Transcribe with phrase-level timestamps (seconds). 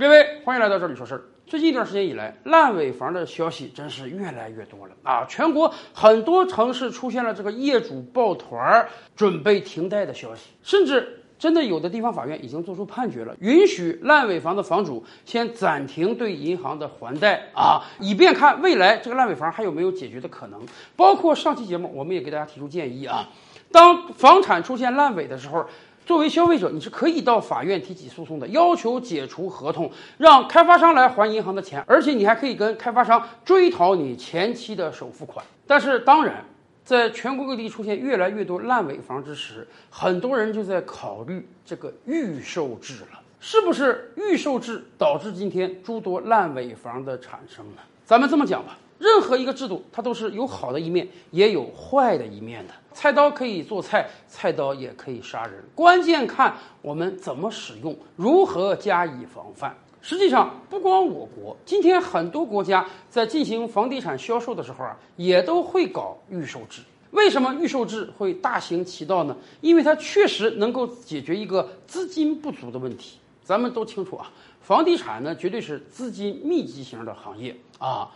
[0.00, 1.20] 各位，欢迎来到这里说事儿。
[1.46, 5.26] 最近一段时间以来，烂尾房的消息真是越来越多了啊！
[5.28, 20.62] 全国很多城市出现了这个业主抱团儿准备停贷的消息，甚至真的有的地方法院已经做出判决了，允许烂尾房的房主先暂停对银行的还贷啊，以便看未来这个烂尾房还有没有解决的可能。
[20.96, 23.28] 包括上期节目，我们也给大家提出建议啊，
[23.70, 25.66] 当房产出现烂尾的时候。
[26.04, 35.44] 作为消费者，你是可以到法院提起诉讼的，要求解除合同，让开发商来还银行的钱，而且你还可以跟开发商追讨你前期的首付款。
[35.66, 36.44] 但是，当然，
[36.84, 47.82] 在全国各地出现越来越多烂尾房之时，很多人就在考虑这个预售制了，是不是预售制导致今天诸多烂尾房的产生呢？
[48.04, 48.76] 咱们这么讲吧。
[49.00, 52.74] 任何一个制度，它都是有好的一面，也有坏的一面的。
[52.92, 59.74] 菜刀可以做菜，菜刀也可以杀人，关键看我们怎么使用，如何加以防范。
[60.02, 66.82] 实际上，不光我国，今天很多国家在进行房地产销售的时候啊，也都会搞预售制。
[67.12, 69.34] 为什么预售制会大行其道呢？
[69.62, 73.18] 因为它确实能够解决一个资金不足的问题。
[73.42, 74.30] 咱们都清楚啊，
[74.60, 78.08] 房地产呢，绝对是资金密集型的行业啊。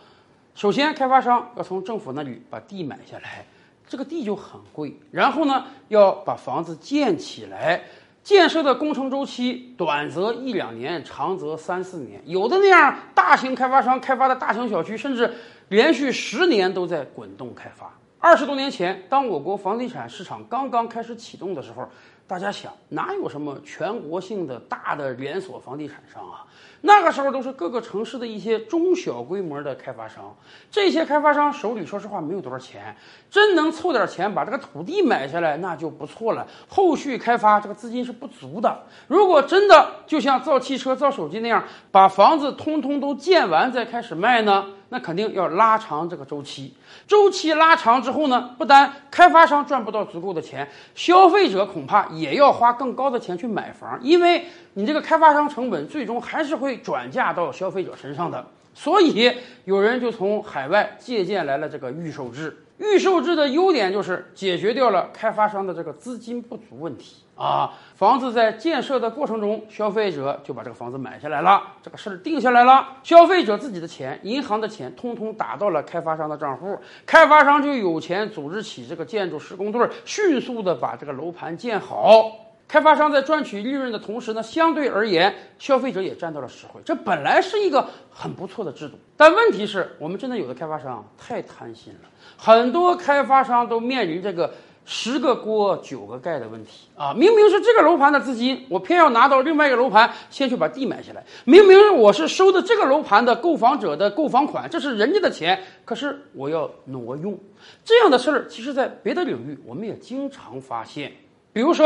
[0.55, 3.45] 首先，开发商要从政府那里把地买下来，
[3.85, 4.97] 这个地就很贵。
[5.11, 7.83] 然后呢，要把房子建起来，
[8.23, 12.21] 建设的工程周期短则一两年，长则三四年。
[12.25, 15.29] 有的那样大型开发商开发的大型小区，甚至
[15.67, 17.91] 连续十年都在滚动开发。
[18.17, 21.85] 二十多年前，当我国房地产市场刚刚开始启动的时候，
[22.27, 26.43] 大家想，哪有什么全国性的大的连锁房地产商啊？
[26.81, 30.35] 那个时候都是各个城市的一些中小规模的开发商，
[30.71, 32.95] 这些开发商手里说实话没有多少钱，
[33.29, 36.47] 真能凑点钱把这个土地买下来那就不错了。
[36.67, 38.83] 后续开发这个资金是不足的。
[39.07, 44.65] 如果真的就像造汽车、造手机那样，把房子通通都建完再开始卖呢？
[44.89, 46.73] 那肯定要拉长这个周期，
[47.07, 58.45] 周期拉长之后呢，不单开发商赚不到足够的钱，消费者恐怕也要花更高的钱去买房，因为你这个开发商成本最终还是会转嫁到消费者身上的。
[58.73, 59.31] 所以
[59.63, 62.64] 有人就从海外借鉴来了这个预售制。
[62.77, 67.71] 预售制的优点就是解决掉了开发商的这个资金不足问题啊。
[67.95, 72.97] 房子在建设的过程中，消费者就把这个房子买下来了，这个事儿定下来了。
[73.01, 82.44] 消费者自己的钱、银行的钱，通通打到了开发商的账户，开发商就有钱组织起这个建筑施工队，迅速的把这个楼盘建好。
[82.67, 86.81] 开发商在赚取利润的同时呢，相对而言，消费者也占到了实惠。
[86.83, 94.51] 这本来是一个很不错的制度，但问题是我们真的有的开发商太贪心了，很多开发商都面临这个
[94.83, 97.13] 十个锅九个盖的问题啊！
[97.13, 107.39] 明明是这个楼盘的资金，我偏要拿到另外一个楼盘先去把地买下来；明明我是收的这个楼盘的购房者的购房款，这是人家的钱，可是我要挪用。
[107.83, 111.11] 这样的事儿，其实在别的领域我们也经常发现，
[111.53, 111.85] 比如说。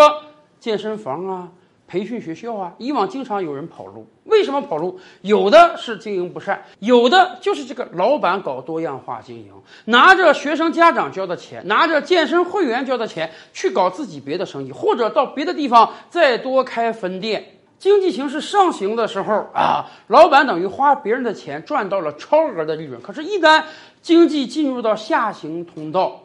[0.59, 1.49] 健身房啊，
[1.87, 4.07] 培训学校啊，以往经常有人跑路。
[4.25, 4.99] 为什么跑路？
[5.21, 9.51] 有的是经营不善，有的就是这个老板搞多样化经营，
[9.85, 17.55] 拿着学生家长交的钱，拿着健身会员交的钱去搞自己别的生意，或者到别的地方再多开分店。
[17.79, 23.01] 经济形势上行的时候啊，老板等于花别人的钱赚到了超额的利润。
[23.01, 23.63] 可是，一旦
[24.01, 26.21] 经济进入到下行通道，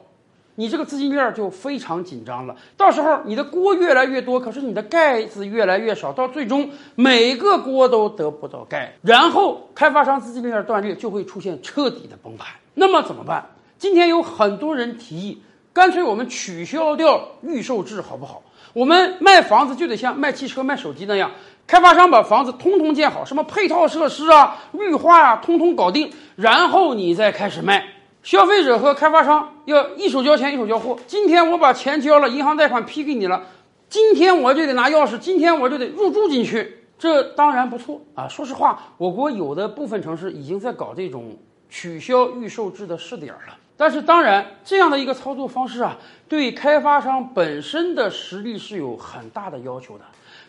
[0.57, 12.55] 你这个资金链就非常紧张了，到时候你的锅越来越多，可是你的盖子越来越少，到最终每个锅都得不到盖，然后开发商资金链断裂，就会出现彻底的崩盘。
[12.75, 13.51] 那么怎么办？
[13.79, 18.43] 今天有很多人提议，干脆我们取消掉预售制，好不好？
[18.73, 21.31] 我们卖房子就得像卖汽车、卖手机那样，
[21.67, 27.85] 开发商把房子通通建好，什么配套设施啊、绿化啊，通通搞定，然后你再开始卖。
[28.25, 30.99] 消费者和开发商要一手交钱一手交货。
[31.07, 33.45] 今天我把钱交了，银行贷款批给你了，
[33.91, 36.87] 今天我就得拿钥匙，今天我就得入住进去。
[36.99, 38.27] 这当然不错啊。
[38.27, 41.37] 说实话，我国有的部分城市已经在搞这种
[41.69, 43.59] 取消预售制的试点了。
[43.77, 50.05] 但是，当然这样的一个操作方式啊，对开发商本身的实力是有很大的要求的。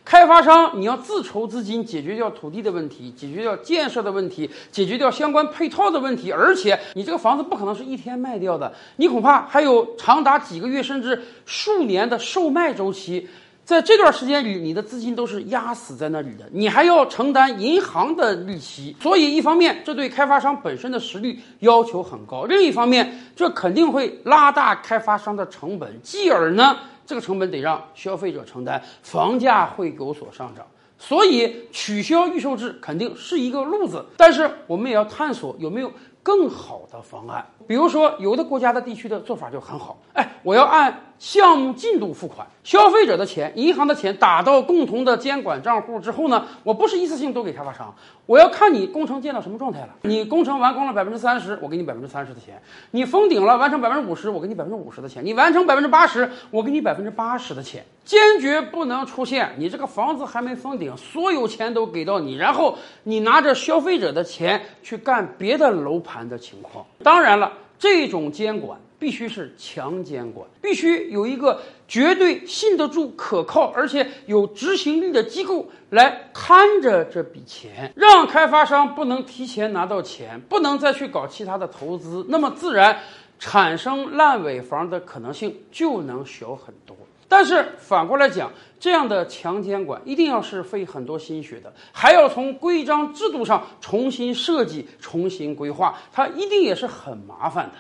[0.05, 13.27] 开发商，你要自筹资金解决掉土地的问题，解决掉建设的问题，解决掉相关配套的问题，而且你这个房子不可能是一天卖掉的，你恐怕还有长达几个月甚至数年的售卖周期，
[13.63, 26.77] 在这段时间里，你的资金都是压死在那里的，你还要承担银行的利息，所以一方面这对开发商本身的实力要求很高，另一方面这肯定会拉大开发商的成本，继而呢。
[27.05, 30.65] 这个成本得让消费者承担，房价会有所上涨，
[30.97, 35.91] 所以取消预售制肯定是一个路子，但是我们也要探索有没有
[36.23, 37.45] 更好的方案。
[37.67, 47.95] 比如说，有的国家的地区的做法就很好，哎，我要按项目进度付款，消费者的钱、银行的钱打到共同的监管账户之后呢，我不是一次性都给开发商，
[48.25, 49.89] 我要看你工程建到什么状态了。
[50.01, 52.55] 你工程完工了百分之三十，我给你百分之三十的钱；
[52.91, 57.85] 你封顶了完成百分之五十，我给你百分之五十的钱；你完成百分之八十，我给你百分之八十的钱。
[58.03, 66.85] 坚决不能出现你这个房子还没封顶，所有钱都给到你，然后你拿着消费者的钱去干别的楼盘的情况。
[67.01, 67.53] 当然了。
[67.77, 82.99] 这种监管必须是强监管，必须有一个绝对信得住、可靠而且有执行力的机构来看着这笔钱，让开发商不能提前拿到钱，不能再去搞其他的投资，那么自然
[83.37, 86.95] 产生烂尾房的可能性就能小很多。
[87.27, 97.73] 但是反过来讲，这样的强监管一定要是费很多心血的，还要从规章制度上重新设计、重新规划，它一定也是很麻烦的。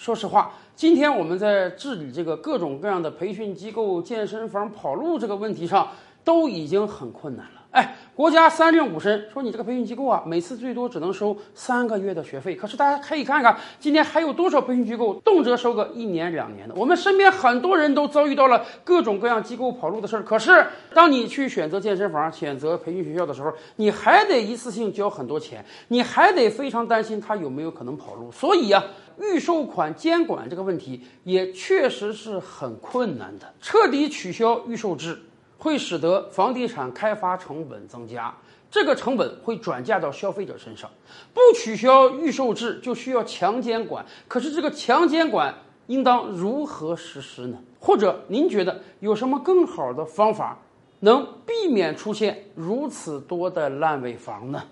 [0.00, 5.86] 说实话，今天我们在治理这个各种各样的培训机构、健身房跑路这个问题上，
[6.24, 7.52] 都已经很困难了。
[7.70, 12.56] 哎，国家三令五申说你这个培训机构啊，每次最多只能收三个月的学费。
[12.56, 16.74] 可是大家可以看看，今天还有多少培训机构动辄收个一年两年的？
[16.74, 20.22] 我们身边很多人都遭遇到了各种各样机构跑路的事儿。
[20.24, 28.32] 可是当你去选择健身房、选择培训学校的时候，你还得一次性交很多钱，你还得非常担心他有没有可能跑路。
[28.32, 28.82] 所以啊，
[29.16, 33.46] 预售款监管这个问题也确实是很困难的。
[33.60, 35.16] 彻底取消预售制。
[35.60, 38.34] 会使得房地产开发成本增加，
[38.70, 40.90] 这个成本会转嫁到消费者身上。
[41.34, 44.04] 不取消预售制，就需要强监管。
[44.26, 45.54] 可是这个强监管
[45.88, 47.58] 应当如何实施呢？
[47.78, 50.56] 或者您觉得有什么更好的方法，
[51.00, 54.62] 能避免出现如此多的烂尾房呢？